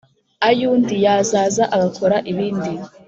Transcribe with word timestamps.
ay’undi 0.47 0.95
yazaza 1.05 1.63
agakora 1.75 2.17
ibindi. 2.31 2.71